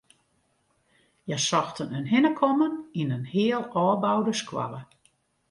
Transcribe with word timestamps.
Hja 1.25 1.37
sochten 1.49 1.89
in 1.99 2.09
hinnekommen 2.13 2.73
yn 3.01 3.13
in 3.17 3.25
heal 3.33 3.63
ôfboude 3.83 4.33
skoalle. 4.41 4.81